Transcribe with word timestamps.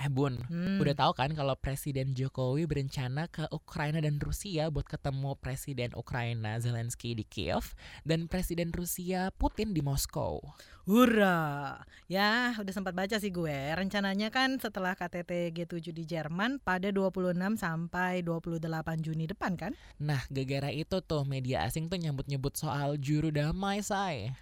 Eh 0.00 0.08
Bun, 0.08 0.40
Hmm. 0.48 0.80
udah 0.80 0.96
tahu 0.96 1.12
kan 1.12 1.28
kalau 1.36 1.52
Presiden 1.60 2.16
Jokowi 2.16 2.64
berencana 2.64 3.28
ke 3.28 3.44
Ukraina 3.52 4.00
dan 4.00 4.16
Rusia 4.16 4.72
buat 4.72 4.88
ketemu 4.88 5.36
Presiden 5.36 5.92
Ukraina 5.92 6.56
Zelensky 6.56 7.12
di 7.12 7.20
Kiev 7.20 7.76
dan 8.08 8.24
Presiden 8.24 8.72
Rusia 8.72 9.28
Putin 9.36 9.76
di 9.76 9.84
Moskow. 9.84 10.40
Hurra. 10.88 11.76
Ya, 12.08 12.56
udah 12.56 12.72
sempat 12.72 12.96
baca 12.96 13.20
sih 13.20 13.28
gue. 13.28 13.52
Rencananya 13.76 14.32
kan 14.32 14.56
setelah 14.56 14.96
KTT 14.96 15.52
G7 15.52 15.92
di 15.92 16.08
Jerman 16.08 16.64
pada 16.64 16.88
26 16.88 17.60
sampai 17.60 18.24
28 18.24 19.04
Juni 19.04 19.28
depan 19.28 19.60
kan? 19.60 19.76
Nah, 20.00 20.24
gara-gara 20.32 20.72
itu 20.72 20.96
tuh 21.04 21.28
media 21.28 21.68
asing 21.68 21.92
tuh 21.92 22.00
nyebut-nyebut 22.00 22.56
soal 22.56 22.96
juru 22.96 23.28
damai, 23.28 23.84
say. 23.84 24.32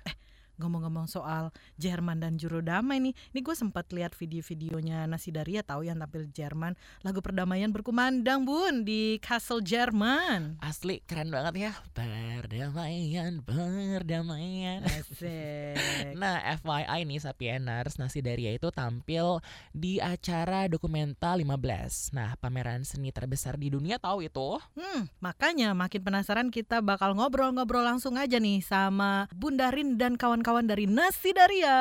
Ngomong-ngomong 0.59 1.07
soal 1.07 1.55
Jerman 1.79 2.19
dan 2.19 2.35
juru 2.35 2.59
damai 2.59 2.99
nih, 2.99 3.15
ini 3.15 3.41
gue 3.41 3.55
sempat 3.55 3.87
lihat 3.95 4.11
video-videonya 4.19 5.07
Nasi 5.07 5.31
Daria 5.31 5.63
tahu 5.63 5.87
yang 5.87 6.03
tampil 6.03 6.27
Jerman, 6.35 6.75
lagu 7.07 7.23
perdamaian 7.23 7.71
berkumandang 7.71 8.43
bun 8.43 8.83
di 8.83 9.23
Castle 9.23 9.63
Jerman. 9.63 10.59
Asli 10.59 10.99
keren 11.07 11.31
banget 11.31 11.71
ya. 11.71 11.73
Perdamaian, 11.95 13.39
perdamaian. 13.47 14.83
Asik. 14.83 16.19
Nah, 16.19 16.43
FYI 16.59 17.07
nih 17.07 17.23
Sapieners, 17.23 18.03
Nasi 18.03 18.19
Daria 18.19 18.51
itu 18.51 18.75
tampil 18.75 19.39
di 19.71 20.03
acara 20.03 20.67
Dokumenta 20.67 21.39
15. 21.39 22.11
Nah, 22.19 22.35
pameran 22.43 22.83
seni 22.83 23.15
terbesar 23.15 23.55
di 23.55 23.71
dunia 23.71 24.03
tahu 24.03 24.27
itu? 24.27 24.59
Hmm, 24.75 25.07
makanya 25.23 25.71
makin 25.71 26.03
penasaran 26.03 26.51
kita 26.51 26.83
bakal 26.83 27.15
ngobrol-ngobrol 27.15 27.87
langsung 27.87 28.19
aja 28.19 28.43
nih 28.43 28.59
sama 28.59 29.31
Bunda 29.31 29.71
Rin 29.71 29.95
dan 29.95 30.19
kawan-kawan 30.19 30.48
dari 30.57 30.89
Nasi 30.89 31.37
Daria. 31.37 31.77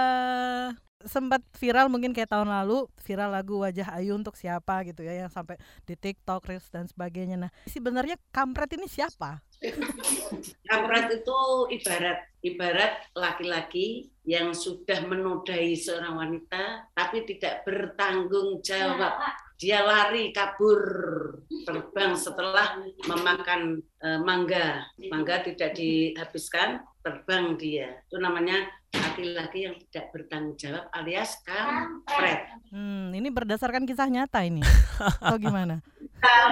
Sempat 1.07 1.39
viral 1.55 1.87
mungkin 1.87 2.11
kayak 2.11 2.33
tahun 2.33 2.49
lalu 2.49 2.89
viral 3.05 3.31
lagu 3.31 3.61
wajah 3.61 3.95
Ayu 3.95 4.17
untuk 4.17 4.33
siapa 4.35 4.81
gitu 4.83 5.05
ya 5.05 5.13
yang 5.23 5.31
sampai 5.31 5.55
di 5.87 5.95
TikTok, 5.95 6.43
Reels 6.43 6.67
dan 6.67 6.89
sebagainya. 6.89 7.37
Nah, 7.37 7.51
sebenarnya 7.69 8.19
kampret 8.33 8.75
ini 8.75 8.89
siapa? 8.89 9.39
Kampret 10.69 11.07
itu 11.13 11.37
ibarat 11.79 12.19
ibarat 12.43 12.93
laki-laki 13.15 14.11
yang 14.27 14.51
sudah 14.51 15.05
menodai 15.07 15.73
seorang 15.73 16.17
wanita 16.17 16.91
tapi 16.91 17.23
tidak 17.23 17.63
bertanggung 17.63 18.59
jawab. 18.59 19.15
Dia 19.57 19.81
lari 19.81 20.29
kabur 20.29 20.81
terbang 21.65 22.13
setelah 22.13 22.77
memakan 23.09 23.81
eh, 23.81 24.19
mangga. 24.21 24.85
Mangga 25.09 25.41
tidak 25.41 25.73
dihabiskan, 25.73 26.85
terbang 27.01 27.57
dia. 27.57 28.05
Itu 28.05 28.21
namanya 28.21 28.69
laki-laki 28.93 29.65
yang 29.65 29.75
tidak 29.89 30.13
bertanggung 30.13 30.61
jawab 30.61 30.85
alias 30.93 31.41
kampret. 31.41 32.53
Hmm, 32.69 33.09
ini 33.17 33.33
berdasarkan 33.33 33.89
kisah 33.89 34.05
nyata 34.05 34.45
ini. 34.45 34.61
Atau 35.25 35.41
gimana? 35.41 35.81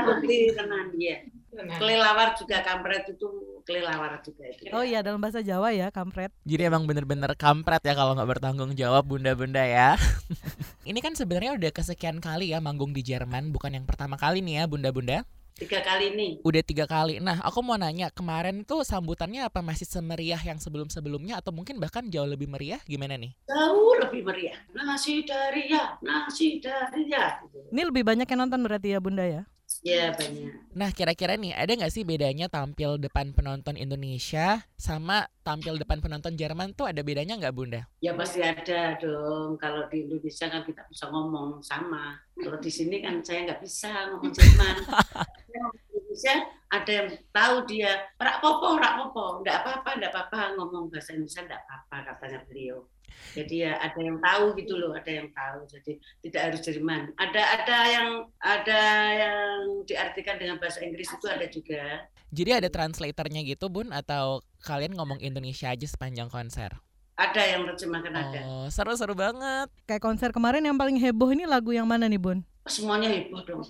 Bukti 0.02 0.50
tenan 0.58 0.89
dia. 0.98 1.30
Kelelawar 1.56 2.36
juga 2.36 2.61
kampret 2.61 3.08
itu 3.09 3.28
kelelawar 3.66 4.22
juga 4.22 4.44
itu. 4.45 4.70
Oh 4.75 4.84
iya 4.86 5.02
dalam 5.02 5.17
bahasa 5.17 5.39
Jawa 5.42 5.72
ya 5.72 5.89
kampret. 5.89 6.30
Jadi 6.44 6.61
emang 6.67 6.86
bener-bener 6.86 7.31
kampret 7.34 7.81
ya 7.81 7.95
kalau 7.95 8.14
nggak 8.14 8.30
bertanggung 8.38 8.72
jawab 8.75 9.08
bunda-bunda 9.08 9.64
ya. 9.64 9.95
Ini 10.89 11.00
kan 11.02 11.17
sebenarnya 11.17 11.58
udah 11.58 11.72
kesekian 11.73 12.22
kali 12.22 12.53
ya 12.53 12.61
manggung 12.61 12.94
di 12.94 13.02
Jerman, 13.02 13.50
bukan 13.50 13.73
yang 13.73 13.86
pertama 13.89 14.20
kali 14.22 14.45
nih 14.45 14.61
ya 14.61 14.64
bunda-bunda. 14.70 15.26
Tiga 15.56 15.80
kali 15.80 16.11
ini. 16.11 16.44
Udah 16.44 16.59
tiga 16.59 16.83
kali. 16.83 17.23
Nah, 17.23 17.39
aku 17.39 17.64
mau 17.64 17.80
nanya, 17.80 18.11
kemarin 18.11 18.67
tuh 18.67 18.83
sambutannya 18.83 19.48
apa 19.48 19.64
masih 19.64 19.88
semeriah 19.88 20.39
yang 20.44 20.59
sebelum-sebelumnya 20.59 21.39
atau 21.39 21.56
mungkin 21.56 21.80
bahkan 21.80 22.11
jauh 22.11 22.28
lebih 22.28 22.52
meriah? 22.52 22.83
Gimana 22.83 23.16
nih? 23.16 23.31
Jauh 23.48 23.95
lebih 24.03 24.28
meriah. 24.28 24.59
Nasi 24.76 25.23
daria, 25.23 25.95
nasi 26.03 26.59
daria. 26.59 27.39
Ini 27.72 27.81
lebih 27.88 28.03
banyak 28.03 28.28
yang 28.28 28.39
nonton 28.44 28.67
berarti 28.67 28.92
ya 28.92 29.00
Bunda 29.00 29.23
ya? 29.23 29.48
Ya 29.81 30.13
banyak. 30.13 30.71
Nah, 30.71 30.89
kira-kira 30.93 31.35
nih 31.35 31.51
ada 31.51 31.71
nggak 31.73 31.91
sih 31.91 32.07
bedanya 32.07 32.47
tampil 32.47 32.95
depan 33.01 33.33
penonton 33.33 33.75
Indonesia 33.75 34.63
sama 34.79 35.27
tampil 35.41 35.75
depan 35.81 35.99
penonton 35.99 36.37
Jerman 36.37 36.71
tuh 36.77 36.87
ada 36.87 37.02
bedanya 37.03 37.36
nggak 37.36 37.55
bunda? 37.55 37.81
Ya 37.99 38.15
pasti 38.15 38.39
ada 38.45 38.95
dong. 39.02 39.59
Kalau 39.59 39.89
di 39.91 40.05
Indonesia 40.08 40.47
kan 40.47 40.64
kita 40.64 40.85
bisa 40.87 41.09
ngomong 41.09 41.59
sama. 41.65 42.21
Kalau 42.37 42.59
di 42.61 42.71
sini 42.71 43.02
kan 43.02 43.19
saya 43.25 43.49
nggak 43.49 43.61
bisa 43.64 43.91
ngomong 44.14 44.31
Jerman. 44.31 44.75
Indonesia 46.15 46.47
ada 46.71 46.91
yang 46.91 47.09
tahu 47.35 47.55
dia 47.67 47.91
rak 48.15 48.39
popo, 48.39 48.80
rak 48.80 48.93
popo, 49.03 49.43
nggak 49.43 49.67
apa-apa, 49.67 49.89
nggak 49.99 50.11
apa-apa 50.15 50.39
ngomong 50.55 50.87
bahasa 50.87 51.11
Indonesia 51.11 51.43
nggak 51.43 51.61
apa-apa 51.67 51.97
katanya 52.15 52.39
beliau. 52.47 52.87
Jadi 53.36 53.67
ya 53.67 53.76
ada 53.80 53.99
yang 53.99 54.17
tahu 54.23 54.55
gitu 54.55 54.73
loh, 54.80 54.95
ada 54.95 55.11
yang 55.11 55.27
tahu. 55.36 55.67
Jadi 55.67 55.99
tidak 56.23 56.42
harus 56.52 56.61
Jerman. 56.64 57.11
Ada 57.20 57.42
ada 57.61 57.77
yang 57.92 58.09
ada 58.39 58.83
yang 59.11 59.42
diartikan 59.83 60.39
dengan 60.39 60.55
bahasa 60.58 60.80
Inggris 60.80 61.11
itu 61.11 61.26
ada 61.27 61.45
juga. 61.52 62.08
Jadi 62.36 62.52
ada 62.52 62.70
translatornya 62.71 63.43
gitu 63.48 63.71
bun 63.71 63.92
atau 63.92 64.43
kalian 64.65 64.98
ngomong 64.98 65.21
Indonesia 65.21 65.71
aja 65.71 65.87
sepanjang 65.87 66.27
konser? 66.27 66.73
Ada 67.15 67.43
yang 67.48 67.64
terjemahkan 67.71 68.11
ada. 68.11 68.39
Oh, 68.43 68.67
seru-seru 68.67 69.15
banget. 69.15 69.71
Kayak 69.87 70.03
konser 70.03 70.30
kemarin 70.36 70.67
yang 70.67 70.76
paling 70.76 70.99
heboh 70.99 71.32
ini 71.32 71.47
lagu 71.47 71.71
yang 71.71 71.87
mana 71.87 72.11
nih 72.11 72.20
Bun? 72.20 72.43
Semuanya 72.65 73.14
heboh 73.14 73.45
dong. 73.45 73.61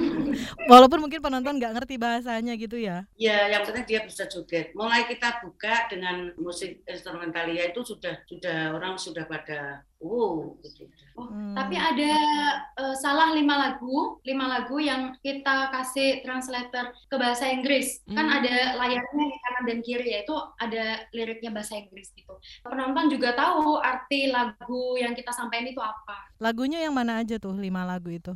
Walaupun 0.72 1.04
mungkin 1.04 1.20
penonton 1.20 1.60
nggak 1.60 1.76
ngerti 1.76 2.00
bahasanya 2.00 2.56
gitu 2.56 2.80
ya. 2.80 3.04
Ya, 3.20 3.52
yang 3.52 3.68
penting 3.68 3.84
dia 3.84 4.00
bisa 4.00 4.24
joget. 4.32 4.72
Mulai 4.72 5.04
kita 5.04 5.44
buka 5.44 5.92
dengan 5.92 6.32
musik 6.40 6.80
instrumentalia 6.88 7.68
itu 7.68 7.84
sudah 7.84 8.16
sudah 8.24 8.72
orang 8.72 8.96
sudah 8.96 9.28
pada 9.28 9.84
wow 10.00 10.56
gitu. 10.64 10.88
Hmm. 11.28 11.52
Tapi 11.52 11.76
ada 11.76 12.12
eh, 12.78 12.94
salah 12.96 13.34
lima 13.34 13.58
lagu, 13.58 14.22
lima 14.24 14.46
lagu 14.46 14.78
yang 14.78 15.12
kita 15.20 15.68
kasih 15.68 16.22
translator 16.24 16.94
ke 17.10 17.16
bahasa 17.18 17.50
Inggris. 17.50 18.00
Kan 18.08 18.30
Hmm. 18.30 18.38
ada 18.40 18.54
layarnya 18.78 19.24
di 19.26 19.36
kanan 19.42 19.64
dan 19.66 19.78
kiri 19.82 20.08
yaitu 20.14 20.32
ada 20.56 21.04
liriknya 21.10 21.50
bahasa 21.50 21.76
Inggris 21.76 22.14
gitu. 22.14 22.32
Penonton 22.62 23.10
juga 23.10 23.34
tahu 23.34 23.76
arti 23.76 24.30
lagu 24.30 24.96
yang 24.96 25.12
kita 25.12 25.34
sampaikan 25.34 25.68
itu 25.68 25.82
apa. 25.82 26.30
Lagunya 26.40 26.80
yang 26.80 26.94
mana 26.96 27.20
aja 27.20 27.36
tuh 27.36 27.52
lima 27.52 27.84
lagu 27.84 28.08
itu? 28.08 28.32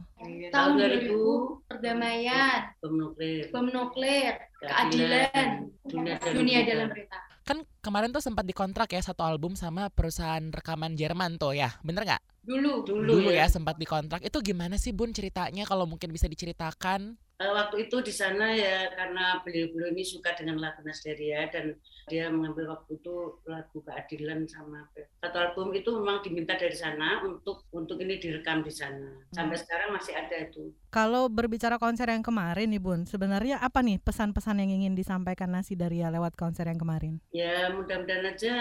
Tahun 0.50 0.72
2000, 0.76 1.08
2000, 1.08 1.64
perdamaian, 1.70 2.60
bom 2.82 2.92
nuklir, 2.92 3.48
bom 3.48 3.66
nuklir, 3.68 4.34
keadilan, 4.60 5.68
dunia 5.86 6.16
dalam 6.18 6.34
dunia 6.34 6.58
berita. 6.60 6.70
dalam 6.74 6.86
berita. 6.90 7.18
Kan 7.44 7.58
kemarin 7.84 8.08
tuh 8.08 8.24
sempat 8.24 8.48
dikontrak 8.48 8.88
ya 8.88 9.04
satu 9.04 9.20
album 9.20 9.52
sama 9.52 9.92
perusahaan 9.92 10.40
rekaman 10.48 10.96
Jerman 10.96 11.36
tuh 11.36 11.52
ya, 11.52 11.76
bener 11.84 12.08
nggak? 12.08 12.22
Dulu. 12.44 12.84
Dulu, 12.84 13.08
Dulu 13.08 13.28
ya 13.32 13.44
ya. 13.44 13.46
sempat 13.48 13.80
dikontrak. 13.80 14.20
Itu 14.20 14.44
gimana 14.44 14.76
sih 14.76 14.92
bun 14.92 15.10
ceritanya 15.16 15.64
kalau 15.64 15.88
mungkin 15.88 16.12
bisa 16.12 16.28
diceritakan? 16.28 17.16
Eh, 17.34 17.50
waktu 17.50 17.90
itu 17.90 17.98
di 17.98 18.14
sana 18.14 18.54
ya 18.54 18.94
karena 18.94 19.42
beliau-beliau 19.42 19.90
ini 19.90 20.06
suka 20.06 20.38
dengan 20.38 20.62
lagu 20.62 20.86
Nasderia 20.86 21.50
dan 21.50 21.74
dia 22.06 22.30
mengambil 22.30 22.78
waktu 22.78 22.94
itu 23.02 23.42
lagu 23.50 23.82
keadilan 23.82 24.46
sama 24.46 24.86
satu 25.18 25.40
album 25.40 25.74
itu 25.74 25.90
memang 25.98 26.22
diminta 26.22 26.54
dari 26.54 26.76
sana 26.78 27.26
untuk 27.26 27.66
untuk 27.74 27.98
ini 27.98 28.22
direkam 28.22 28.62
di 28.62 28.70
sana. 28.70 29.18
Sampai 29.34 29.58
sekarang 29.58 29.98
masih 29.98 30.14
ada 30.14 30.46
itu. 30.46 30.70
Kalau 30.94 31.26
berbicara 31.26 31.74
konser 31.80 32.06
yang 32.06 32.22
kemarin 32.22 32.70
nih 32.70 32.78
Bun, 32.78 33.02
sebenarnya 33.02 33.58
apa 33.58 33.82
nih 33.82 33.98
pesan-pesan 33.98 34.62
yang 34.62 34.70
ingin 34.70 34.94
disampaikan 34.94 35.50
Nasi 35.50 35.74
Daria 35.74 36.14
lewat 36.14 36.38
konser 36.38 36.70
yang 36.70 36.78
kemarin? 36.78 37.18
Ya 37.34 37.66
mudah-mudahan 37.74 38.30
aja 38.30 38.54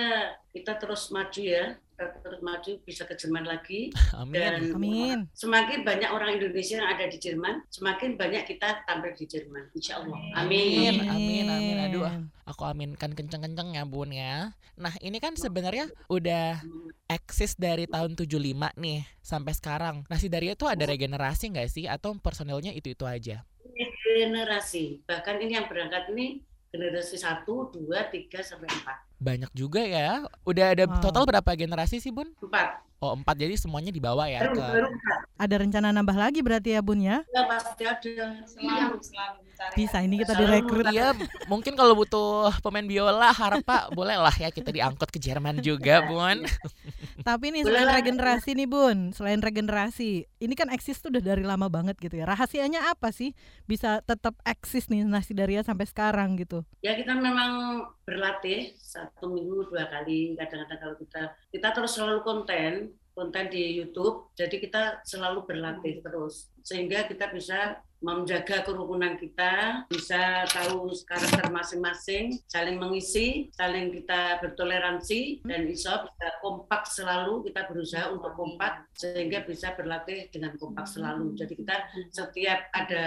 kita 0.50 0.82
terus 0.82 1.14
maju 1.14 1.42
ya, 1.46 1.78
terus 1.98 2.40
maju 2.42 2.72
bisa 2.84 3.06
ke 3.06 3.14
Jerman 3.16 3.46
lagi 3.46 3.94
Amin. 4.20 4.36
dan 4.36 4.54
Amin. 4.74 5.18
semakin 5.38 5.86
banyak 5.86 6.10
orang 6.10 6.38
Indonesia 6.42 6.82
yang 6.82 6.90
ada 6.90 7.06
di 7.08 7.18
Jerman, 7.22 7.64
semakin 7.70 8.18
banyak 8.18 8.44
kita 8.50 8.84
tampil 8.84 9.14
di 9.14 9.26
Jerman. 9.30 9.70
Insya 9.78 10.02
Allah. 10.02 10.18
Amin, 10.38 11.00
Amin. 11.00 11.10
amin, 11.10 11.46
amin. 11.48 11.78
Aduh, 11.90 12.06
aku 12.44 12.64
aminkan 12.66 13.14
kenceng-kenceng 13.14 13.78
ya 13.78 13.84
bun 13.86 14.10
ya. 14.12 14.52
Nah 14.74 14.94
ini 15.06 15.22
kan 15.22 15.38
sebenarnya 15.38 15.86
udah 16.10 16.60
eksis 17.06 17.54
dari 17.54 17.86
tahun 17.86 18.18
75 18.18 18.74
nih 18.80 19.06
sampai 19.22 19.54
sekarang. 19.54 19.96
Nasi 20.10 20.28
Daria 20.28 20.58
tuh 20.58 20.68
ada 20.72 20.84
regenerasi 20.90 21.54
nggak 21.54 21.70
sih 21.70 21.86
atau 21.86 22.18
personilnya 22.18 22.74
itu-itu 22.74 23.06
aja? 23.06 23.46
Ini 23.64 23.86
generasi, 24.02 25.02
bahkan 25.06 25.42
ini 25.42 25.58
yang 25.58 25.66
berangkat 25.70 26.10
ini 26.14 26.42
generasi 26.74 27.22
1, 27.22 27.46
2, 27.46 27.70
3, 27.70 28.42
sampai 28.42 28.66
4. 28.66 29.13
Banyak 29.24 29.52
juga 29.56 29.80
ya. 29.80 30.28
Udah 30.44 30.76
ada 30.76 30.84
Wow. 30.84 31.00
total 31.00 31.24
berapa 31.24 31.50
generasi 31.56 32.04
sih 32.04 32.12
bun? 32.12 32.28
4. 32.44 32.84
Oh 33.00 33.12
empat 33.12 33.36
jadi 33.36 33.56
semuanya 33.60 33.92
dibawa 33.92 34.32
ya 34.32 34.48
Baru, 34.48 34.56
ke. 34.56 34.64
baru 34.64 34.88
4. 34.92 35.44
Ada 35.44 35.56
rencana 35.60 35.88
nambah 35.92 36.16
lagi 36.16 36.40
berarti 36.40 36.76
ya 36.76 36.80
Bun 36.80 37.00
ya? 37.00 37.20
Ya, 37.32 37.44
pasti 37.48 37.84
ada. 37.84 38.00
Selalu, 38.48 38.96
selalu 39.00 39.40
Bisa 39.76 39.98
ini 40.04 40.20
kita 40.20 40.36
direkrut. 40.36 40.88
Iya, 40.88 41.16
mungkin 41.48 41.76
kalau 41.76 41.96
butuh 41.96 42.52
pemain 42.60 42.84
biola 42.84 43.32
harap 43.32 43.64
Pak 43.64 43.96
boleh 43.96 44.20
lah 44.20 44.36
ya 44.36 44.52
kita 44.52 44.72
diangkut 44.72 45.08
ke 45.08 45.20
Jerman 45.20 45.64
juga, 45.64 46.04
Bun. 46.04 46.44
Tapi 47.24 47.56
nih 47.56 47.64
selain 47.64 47.88
lah. 47.88 47.96
regenerasi 48.04 48.52
nih 48.52 48.68
Bun, 48.68 49.16
selain 49.16 49.40
regenerasi, 49.40 50.28
ini 50.44 50.54
kan 50.60 50.68
eksis 50.68 51.00
tuh 51.00 51.08
udah 51.08 51.24
dari 51.24 51.48
lama 51.48 51.72
banget 51.72 51.96
gitu 52.04 52.20
ya. 52.20 52.28
Rahasianya 52.28 52.92
apa 52.92 53.16
sih 53.16 53.32
bisa 53.64 54.04
tetap 54.04 54.36
eksis 54.44 54.92
nih 54.92 55.08
Nasi 55.08 55.32
Daria 55.32 55.64
sampai 55.64 55.88
sekarang 55.88 56.36
gitu? 56.36 56.68
Ya 56.84 57.00
kita 57.00 57.16
memang 57.16 57.84
berlatih 58.04 58.76
satu 58.76 59.32
minggu 59.32 59.72
dua 59.72 59.88
kali. 59.88 60.36
Kadang-kadang 60.36 60.80
kalau 60.84 60.96
kita 61.00 61.24
kita 61.50 61.68
terus 61.72 61.96
selalu 61.96 62.20
konten, 62.28 62.92
konten 63.16 63.46
di 63.48 63.80
YouTube, 63.80 64.30
jadi 64.36 64.60
kita 64.60 64.84
selalu 65.08 65.48
berlatih 65.48 66.04
terus 66.04 66.52
sehingga 66.60 67.08
kita 67.08 67.32
bisa 67.32 67.80
menjaga 68.04 68.68
kerukunan 68.68 69.16
kita, 69.16 69.88
bisa 69.88 70.44
tahu 70.52 70.92
karakter 71.08 71.48
masing-masing, 71.48 72.36
saling 72.52 72.76
mengisi, 72.76 73.48
saling 73.56 73.96
kita 73.96 74.44
bertoleransi, 74.44 75.40
dan 75.48 75.64
bisa 75.64 76.04
kompak 76.44 76.84
selalu, 76.84 77.48
kita 77.48 77.64
berusaha 77.72 78.12
untuk 78.12 78.36
kompak, 78.36 78.92
sehingga 79.00 79.48
bisa 79.48 79.72
berlatih 79.80 80.28
dengan 80.36 80.60
kompak 80.60 80.84
selalu. 80.84 81.32
Jadi 81.40 81.54
kita 81.56 81.76
setiap 82.12 82.68
ada 82.76 83.06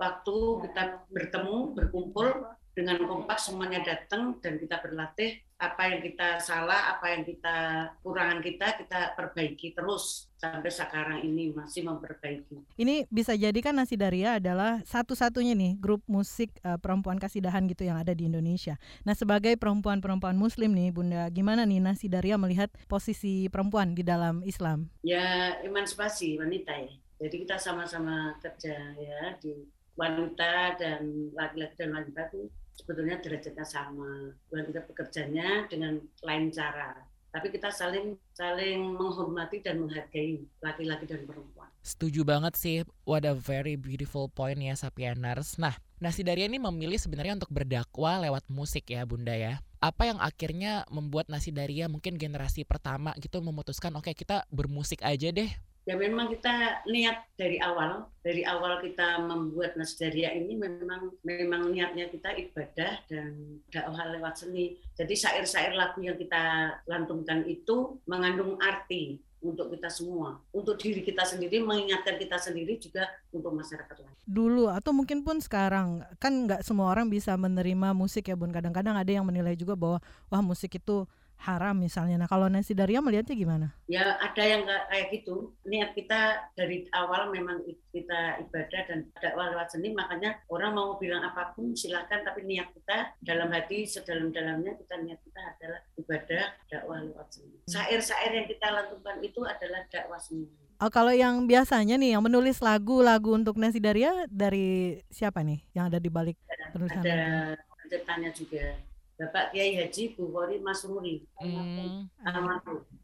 waktu, 0.00 0.38
kita 0.64 0.82
bertemu, 1.12 1.76
berkumpul, 1.76 2.28
dengan 2.72 3.04
kompak 3.04 3.36
semuanya 3.36 3.84
datang 3.84 4.40
dan 4.40 4.56
kita 4.56 4.80
berlatih 4.80 5.44
apa 5.62 5.94
yang 5.94 6.00
kita 6.02 6.42
salah, 6.42 6.98
apa 6.98 7.14
yang 7.14 7.22
kita 7.22 7.56
kurangan 8.02 8.42
kita 8.42 8.82
kita 8.82 9.14
perbaiki 9.14 9.70
terus 9.70 10.26
sampai 10.34 10.74
sekarang 10.74 11.22
ini 11.22 11.54
masih 11.54 11.86
memperbaiki. 11.86 12.74
Ini 12.74 13.06
bisa 13.06 13.38
jadi 13.38 13.54
kan 13.62 13.78
Nasi 13.78 13.94
Daria 13.94 14.42
adalah 14.42 14.82
satu-satunya 14.82 15.54
nih 15.54 15.78
grup 15.78 16.02
musik 16.10 16.50
uh, 16.66 16.80
perempuan 16.82 17.22
kasidahan 17.22 17.62
gitu 17.70 17.86
yang 17.86 17.94
ada 17.94 18.10
di 18.10 18.26
Indonesia. 18.26 18.74
Nah 19.06 19.14
sebagai 19.14 19.54
perempuan-perempuan 19.54 20.34
Muslim 20.34 20.74
nih 20.74 20.90
Bunda, 20.90 21.30
gimana 21.30 21.62
nih 21.62 21.78
Nasi 21.78 22.10
Daria 22.10 22.34
melihat 22.34 22.74
posisi 22.90 23.46
perempuan 23.46 23.94
di 23.94 24.02
dalam 24.02 24.42
Islam? 24.42 24.90
Ya 25.06 25.62
emansipasi 25.62 26.42
wanita 26.42 26.74
ya. 26.74 26.92
Jadi 27.22 27.46
kita 27.46 27.54
sama-sama 27.54 28.34
kerja 28.42 28.98
ya 28.98 29.38
di 29.38 29.54
wanita 29.96 30.80
dan 30.80 31.32
laki-laki 31.36 31.74
dan 31.76 31.90
wanita 31.92 32.20
itu 32.32 32.48
sebetulnya 32.76 33.20
derajatnya 33.20 33.66
sama. 33.66 34.32
Bukan 34.48 34.64
kita 34.72 34.80
bekerjanya 34.88 35.48
dengan 35.68 36.00
lain 36.24 36.48
cara. 36.52 36.96
Tapi 37.32 37.48
kita 37.48 37.72
saling 37.72 38.12
saling 38.36 38.92
menghormati 38.92 39.64
dan 39.64 39.80
menghargai 39.80 40.44
laki-laki 40.60 41.08
dan 41.08 41.24
perempuan. 41.24 41.72
Setuju 41.80 42.28
banget 42.28 42.54
sih. 42.60 42.84
What 43.08 43.24
a 43.24 43.32
very 43.32 43.80
beautiful 43.80 44.28
point 44.28 44.60
ya 44.60 44.76
Sapieners. 44.76 45.56
Nah, 45.56 45.72
Nasi 45.96 46.20
Daria 46.20 46.44
ini 46.44 46.60
memilih 46.60 47.00
sebenarnya 47.00 47.40
untuk 47.40 47.48
berdakwah 47.48 48.20
lewat 48.20 48.44
musik 48.52 48.92
ya 48.92 49.08
Bunda 49.08 49.32
ya. 49.32 49.64
Apa 49.80 50.12
yang 50.12 50.20
akhirnya 50.20 50.84
membuat 50.92 51.32
Nasi 51.32 51.56
Daria 51.56 51.88
mungkin 51.88 52.20
generasi 52.20 52.68
pertama 52.68 53.16
gitu 53.16 53.40
memutuskan 53.40 53.96
oke 53.96 54.12
okay, 54.12 54.14
kita 54.14 54.44
bermusik 54.52 55.00
aja 55.00 55.32
deh 55.32 55.48
ya 55.82 55.98
memang 55.98 56.30
kita 56.30 56.86
niat 56.86 57.26
dari 57.34 57.58
awal 57.58 58.06
dari 58.22 58.46
awal 58.46 58.78
kita 58.78 59.18
membuat 59.26 59.74
nasdaria 59.74 60.30
ini 60.30 60.54
memang 60.54 61.10
memang 61.26 61.74
niatnya 61.74 62.06
kita 62.06 62.38
ibadah 62.38 63.02
dan 63.10 63.58
dakwah 63.66 64.14
lewat 64.14 64.46
seni 64.46 64.78
jadi 64.94 65.10
syair-syair 65.10 65.74
lagu 65.74 65.98
yang 65.98 66.14
kita 66.14 66.76
lantunkan 66.86 67.42
itu 67.50 67.98
mengandung 68.06 68.62
arti 68.62 69.18
untuk 69.42 69.74
kita 69.74 69.90
semua, 69.90 70.38
untuk 70.54 70.78
diri 70.78 71.02
kita 71.02 71.26
sendiri, 71.26 71.58
mengingatkan 71.66 72.14
kita 72.14 72.38
sendiri 72.38 72.78
juga 72.78 73.10
untuk 73.34 73.50
masyarakat 73.50 73.98
lain. 73.98 74.14
Dulu 74.22 74.70
atau 74.70 74.94
mungkin 74.94 75.26
pun 75.26 75.42
sekarang 75.42 76.06
kan 76.22 76.46
nggak 76.46 76.62
semua 76.62 76.94
orang 76.94 77.10
bisa 77.10 77.34
menerima 77.34 77.90
musik 77.90 78.30
ya 78.30 78.38
bun. 78.38 78.54
Kadang-kadang 78.54 78.94
ada 78.94 79.10
yang 79.10 79.26
menilai 79.26 79.58
juga 79.58 79.74
bahwa 79.74 79.98
wah 80.30 80.42
musik 80.46 80.78
itu 80.78 81.04
haram 81.42 81.74
misalnya. 81.74 82.16
Nah 82.16 82.28
kalau 82.30 82.46
Nancy 82.46 82.72
Daria 82.72 83.02
melihatnya 83.02 83.34
gimana? 83.34 83.66
Ya 83.90 84.16
ada 84.16 84.42
yang 84.42 84.62
kayak 84.64 85.10
gitu. 85.10 85.52
Niat 85.66 85.92
kita 85.98 86.50
dari 86.54 86.86
awal 86.94 87.34
memang 87.34 87.66
kita 87.90 88.40
ibadah 88.46 88.80
dan 88.86 89.10
dakwah 89.18 89.50
lewat 89.52 89.74
seni, 89.74 89.90
makanya 89.92 90.38
orang 90.48 90.72
mau 90.72 90.96
bilang 90.96 91.26
apa 91.26 91.52
pun 91.52 91.74
silakan, 91.74 92.22
tapi 92.22 92.46
niat 92.46 92.70
kita 92.72 93.18
dalam 93.20 93.50
hati 93.50 93.84
sedalam-dalamnya 93.84 94.78
kita 94.78 94.94
niat 95.02 95.20
kita 95.20 95.40
adalah 95.42 95.80
ibadah 95.98 96.44
dakwah 96.70 96.98
lewat 97.02 97.28
seni. 97.34 97.58
Syair-syair 97.66 98.32
yang 98.32 98.46
kita 98.46 98.66
lakukan 98.70 99.16
itu 99.20 99.40
adalah 99.42 99.82
dakwah 99.90 100.22
seni. 100.22 100.46
Oh, 100.82 100.90
kalau 100.90 101.14
yang 101.14 101.46
biasanya 101.46 101.94
nih 101.94 102.18
yang 102.18 102.26
menulis 102.26 102.58
lagu-lagu 102.58 103.38
untuk 103.38 103.54
Nancy 103.54 103.78
Daria 103.78 104.26
dari 104.26 104.98
siapa 105.14 105.38
nih 105.46 105.62
yang 105.78 105.86
ada 105.86 106.02
di 106.02 106.10
balik 106.10 106.34
penulisan 106.74 107.06
ada 107.06 107.54
ceritanya 107.86 108.34
juga 108.34 108.74
Bapak 109.18 109.52
Kiai 109.52 109.76
Haji 109.76 110.16
Bukhari 110.16 110.58
Masruri. 110.60 111.22
Hmm. 111.38 112.08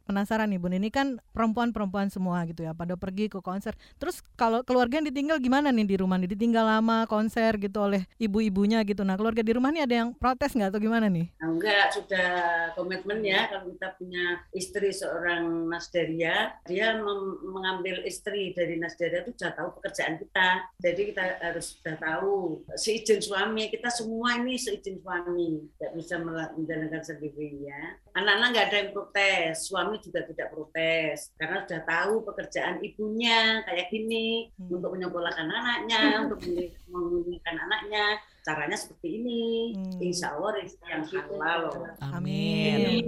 Penasaran 0.09 0.49
nih 0.49 0.57
Bun, 0.57 0.73
ini 0.73 0.89
kan 0.89 1.21
perempuan-perempuan 1.37 2.09
semua 2.09 2.41
gitu 2.49 2.65
ya, 2.65 2.73
pada 2.73 2.97
pergi 2.97 3.29
ke 3.29 3.45
konser. 3.45 3.77
Terus 4.01 4.25
kalau 4.41 4.65
keluarga 4.65 4.97
yang 4.97 5.13
ditinggal 5.13 5.37
gimana 5.37 5.69
nih 5.69 5.85
di 5.85 5.97
rumah 6.01 6.17
nih? 6.17 6.33
Ditinggal 6.33 6.65
lama 6.65 7.05
konser 7.05 7.61
gitu 7.61 7.85
oleh 7.85 8.09
ibu-ibunya 8.17 8.81
gitu. 8.89 9.05
Nah 9.05 9.21
keluarga 9.21 9.45
di 9.45 9.53
rumah 9.53 9.69
nih 9.69 9.85
ada 9.85 9.95
yang 10.01 10.09
protes 10.17 10.57
nggak 10.57 10.73
atau 10.73 10.81
gimana 10.81 11.13
nih? 11.13 11.29
Nah, 11.45 11.53
enggak, 11.53 11.87
sudah 11.93 12.31
komitmen 12.73 13.21
ya 13.21 13.53
kalau 13.53 13.69
kita 13.69 13.89
punya 14.01 14.41
istri 14.57 14.89
seorang 14.97 15.69
Nasdaria, 15.69 16.57
dia 16.65 16.97
mengambil 17.45 18.01
istri 18.09 18.57
dari 18.57 18.81
Nasdaria 18.81 19.29
itu 19.29 19.37
sudah 19.37 19.53
tahu 19.61 19.77
pekerjaan 19.77 20.17
kita. 20.17 20.73
Jadi 20.81 21.01
kita 21.13 21.23
harus 21.45 21.77
sudah 21.77 21.97
tahu 22.01 22.65
seizin 22.81 23.21
suami, 23.21 23.69
kita 23.69 23.93
semua 23.93 24.41
ini 24.41 24.57
seizin 24.57 24.97
suami. 25.05 25.69
Tidak 25.77 25.93
bisa 25.93 26.17
menjalankan 26.17 27.05
sendiri 27.05 27.69
ya. 27.69 28.01
Anak-anak 28.17 28.49
nggak 28.55 28.67
ada 28.71 28.77
yang 28.81 28.91
protes, 28.95 29.55
suami 29.69 29.97
juga 30.01 30.25
tidak 30.25 30.49
protes 30.53 31.33
karena 31.37 31.65
sudah 31.65 31.83
tahu 31.85 32.15
pekerjaan 32.29 32.81
ibunya 32.81 33.65
kayak 33.67 33.91
gini 33.93 34.53
hmm. 34.57 34.73
untuk 34.73 34.91
menyekolahkan 34.95 35.49
anaknya, 35.49 36.01
untuk 36.25 36.41
mengunjungkan 36.89 37.57
anaknya, 37.69 38.05
caranya 38.47 38.77
seperti 38.77 39.21
ini. 39.21 39.45
Hmm. 39.77 39.99
Insya 40.01 40.37
Allah 40.37 40.63
yang 40.65 41.05
halal. 41.05 41.63
Amin. 42.01 42.77
Amin. 42.77 43.05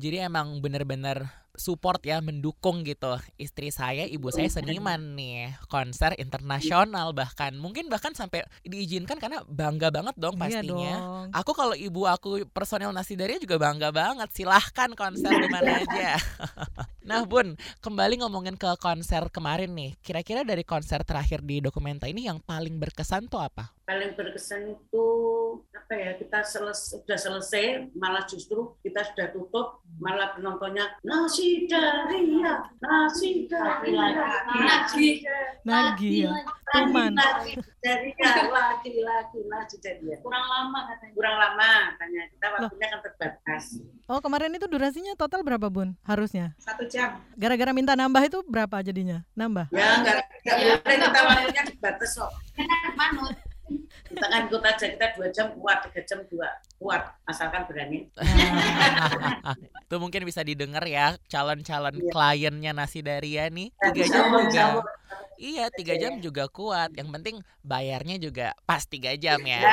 Jadi 0.00 0.16
emang 0.24 0.58
benar-benar 0.64 1.28
support 1.60 2.00
ya 2.00 2.24
mendukung 2.24 2.80
gitu. 2.88 3.20
Istri 3.36 3.68
saya 3.68 4.04
ibu 4.08 4.32
saya 4.32 4.48
seniman 4.48 5.12
nih 5.12 5.52
konser 5.68 6.16
internasional 6.16 7.12
bahkan. 7.12 7.52
Mungkin 7.60 7.92
bahkan 7.92 8.16
sampai 8.16 8.48
diizinkan 8.64 9.20
karena 9.20 9.44
bangga 9.44 9.92
banget 9.92 10.16
dong 10.16 10.40
iya 10.40 10.42
pastinya. 10.42 10.80
iya 10.80 10.96
dong. 10.96 11.26
aku 11.36 11.52
kalau 11.52 11.76
ibu 11.76 12.08
aku 12.08 12.48
personel 12.48 12.96
nasi 12.96 13.12
dari 13.20 13.36
juga 13.36 13.60
bangga 13.60 13.92
banget. 13.92 14.32
Silahkan 14.32 14.96
konser 14.96 15.28
di 15.28 15.48
mana 15.52 15.70
aja. 15.84 16.16
Nah 17.04 17.28
bun 17.28 17.60
kembali 17.84 18.24
ngomongin 18.24 18.56
ke 18.56 18.72
konser 18.80 19.28
kemarin 19.28 19.76
nih. 19.76 20.00
Kira-kira 20.00 20.40
dari 20.48 20.64
konser 20.64 21.04
terakhir 21.04 21.44
di 21.44 21.60
dokumenta 21.60 22.08
ini 22.08 22.24
yang 22.24 22.40
paling 22.40 22.80
berkesan 22.80 23.28
tuh 23.28 23.44
apa 23.44 23.76
paling 23.90 24.14
berkesan 24.14 24.70
itu 24.70 25.06
apa 25.74 25.94
ya 25.98 26.10
kita 26.14 26.46
selesai 26.46 27.02
sudah 27.02 27.18
selesai 27.18 27.90
malah 27.98 28.22
justru 28.22 28.78
kita 28.86 29.02
sudah 29.02 29.34
tutup 29.34 29.82
malah 29.98 30.30
penontonnya 30.38 30.94
nasi 31.02 31.66
daria 31.66 32.70
nasi 32.78 33.50
daria 33.50 34.46
nasi 34.46 35.26
nagi 35.66 36.22
ya 36.22 36.30
teman 36.70 37.18
dari 37.82 38.14
lagi 38.46 38.94
lagi 39.02 39.38
nasi 39.50 39.76
daria 39.82 40.22
kurang 40.22 40.46
lama 40.46 40.80
katanya. 40.86 41.14
Kurang 41.16 41.36
lama 41.40 41.70
katanya. 41.90 42.22
Kita 42.30 42.46
waktunya 42.54 42.86
kan 42.86 43.00
terbatas. 43.02 43.64
Oh 44.06 44.20
kemarin 44.22 44.54
itu 44.54 44.66
durasinya 44.70 45.12
total 45.18 45.40
berapa 45.42 45.66
bun? 45.66 45.96
Harusnya? 46.06 46.54
Satu 46.60 46.86
jam. 46.86 47.18
Gara-gara 47.34 47.72
minta 47.74 47.98
nambah 47.98 48.22
itu 48.22 48.38
berapa 48.46 48.84
jadinya? 48.86 49.26
Nambah? 49.34 49.72
Ya 49.74 49.98
enggak 49.98 50.22
enggak 50.46 50.78
boleh 50.84 50.98
kita 51.02 51.20
waktunya 51.26 51.62
dibatas 51.66 52.10
kok. 52.14 52.30
Manut 52.94 53.49
kita 54.10 54.26
kan 54.26 54.40
ikut 54.50 54.62
aja 54.66 54.86
kita 54.90 55.06
dua 55.14 55.28
jam 55.30 55.46
kuat 55.54 55.78
tiga 55.86 56.02
jam 56.02 56.20
dua 56.26 56.48
kuat 56.82 57.02
asalkan 57.30 57.62
berani 57.70 58.10
itu 59.86 59.96
mungkin 60.02 60.26
bisa 60.26 60.42
didengar 60.42 60.82
ya 60.82 61.14
calon-calon 61.30 61.94
iya. 61.94 62.10
kliennya 62.10 62.72
nasi 62.74 63.06
daria 63.06 63.46
nih 63.46 63.70
tiga 63.78 64.04
jam 64.10 64.24
juga 64.34 64.82
Iya 65.40 65.72
tiga 65.72 65.96
jam 65.96 66.20
juga 66.20 66.52
kuat. 66.52 66.92
Yang 66.92 67.08
penting 67.16 67.36
bayarnya 67.64 68.20
juga 68.20 68.52
pas 68.68 68.84
tiga 68.84 69.16
jam 69.16 69.40
ya. 69.40 69.64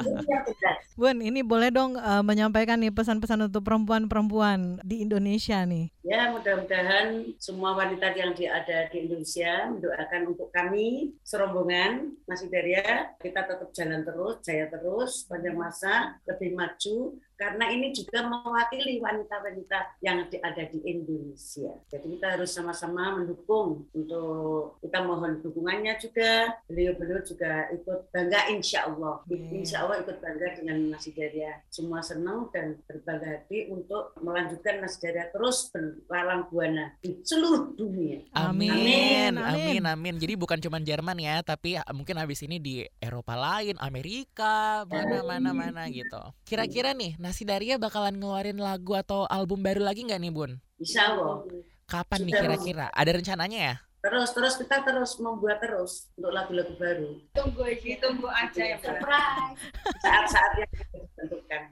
Bun, 0.96 1.20
ini 1.20 1.44
boleh 1.44 1.68
dong 1.68 2.00
uh, 2.00 2.24
menyampaikan 2.24 2.80
nih 2.80 2.88
pesan-pesan 2.88 3.52
untuk 3.52 3.60
perempuan-perempuan 3.68 4.80
di 4.80 5.04
Indonesia 5.04 5.60
nih. 5.68 5.92
Ya 6.00 6.32
mudah-mudahan 6.32 7.36
semua 7.36 7.76
wanita 7.76 8.16
yang 8.16 8.32
ada 8.32 8.88
di 8.88 9.04
Indonesia 9.04 9.68
mendoakan 9.68 10.32
untuk 10.32 10.48
kami 10.48 11.12
serombongan 11.20 12.16
masih 12.24 12.48
Daria 12.48 13.12
kita 13.20 13.44
tetap 13.44 13.55
jalan 13.72 14.02
terus, 14.04 14.34
jaya 14.44 14.66
terus, 14.68 15.12
panjang 15.28 15.56
masa, 15.56 16.20
lebih 16.28 16.56
maju, 16.56 17.16
karena 17.36 17.68
ini 17.68 17.92
juga 17.92 18.24
mewakili 18.24 18.98
wanita-wanita 18.98 20.00
yang 20.00 20.24
ada 20.24 20.64
di 20.72 20.80
Indonesia. 20.88 21.76
Jadi 21.92 22.16
kita 22.16 22.40
harus 22.40 22.50
sama-sama 22.50 23.20
mendukung 23.20 23.84
untuk 23.92 24.80
kita 24.80 25.04
mohon 25.04 25.44
dukungannya 25.44 26.00
juga. 26.00 26.56
Beliau-beliau 26.66 27.20
juga 27.22 27.68
ikut 27.76 28.08
bangga 28.10 28.48
insya 28.50 28.88
Allah. 28.88 29.20
Insya 29.28 29.84
Allah 29.84 30.00
ikut 30.00 30.16
bangga 30.18 30.48
dengan 30.56 30.96
Nasidaria. 30.96 31.60
Semua 31.68 32.00
senang 32.00 32.48
dan 32.50 32.80
berbangga 32.88 33.44
hati 33.44 33.68
untuk 33.68 34.16
melanjutkan 34.24 34.80
Nasidaria 34.80 35.28
terus 35.28 35.68
berlalang 35.70 36.48
buana 36.48 36.96
di 37.04 37.20
seluruh 37.20 37.76
dunia. 37.76 38.24
Amin. 38.32 38.72
Amin. 38.72 39.32
Amin. 39.36 39.82
Amin. 39.84 40.14
Jadi 40.16 40.34
bukan 40.40 40.56
cuma 40.56 40.80
Jerman 40.80 41.20
ya, 41.20 41.44
tapi 41.44 41.76
mungkin 41.92 42.16
habis 42.16 42.40
ini 42.46 42.56
di 42.56 42.80
Eropa 42.96 43.36
lain, 43.36 43.76
Amerika, 43.82 44.88
mana-mana 44.88 45.52
mana 45.52 45.82
gitu. 45.92 46.20
Kira-kira 46.46 46.96
nih 46.96 47.18
Nasi 47.26 47.42
Daria 47.42 47.74
bakalan 47.74 48.22
ngeluarin 48.22 48.54
lagu 48.54 48.94
atau 48.94 49.26
album 49.26 49.58
baru 49.58 49.82
lagi 49.82 50.06
nggak 50.06 50.22
nih 50.22 50.30
Bun? 50.30 50.62
Insya 50.78 51.10
Allah. 51.10 51.42
Kapan 51.90 52.22
nih 52.22 52.38
Sudah. 52.38 52.42
kira-kira? 52.46 52.86
Ada 52.94 53.10
rencananya 53.18 53.58
ya? 53.58 53.74
Terus 53.98 54.30
terus 54.30 54.54
kita 54.54 54.86
terus 54.86 55.18
membuat 55.18 55.58
terus 55.58 56.06
untuk 56.14 56.30
lagu-lagu 56.30 56.70
baru. 56.78 57.18
Tunggu 57.34 57.66
aja. 57.66 57.82
Ditunggu 57.82 58.30
aja 58.30 58.62
ya. 58.62 58.78
Surprise. 58.78 59.58
Saat-saat 60.06 60.52
yang 60.54 60.70
ditentukan. 60.70 61.62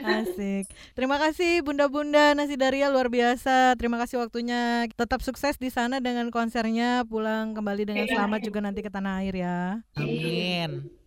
Asik. 0.00 0.64
Terima 0.96 1.20
kasih 1.20 1.60
Bunda-bunda 1.60 2.32
Nasi 2.32 2.56
Daria 2.56 2.88
luar 2.88 3.12
biasa. 3.12 3.76
Terima 3.76 4.00
kasih 4.00 4.16
waktunya. 4.16 4.88
Tetap 4.96 5.20
sukses 5.20 5.60
di 5.60 5.68
sana 5.68 6.00
dengan 6.00 6.32
konsernya. 6.32 7.04
Pulang 7.04 7.52
kembali 7.52 7.84
dengan 7.84 8.08
selamat 8.08 8.40
juga 8.48 8.64
nanti 8.64 8.80
ke 8.80 8.88
tanah 8.88 9.20
air 9.20 9.44
ya. 9.44 9.84
Amin. 10.00 11.01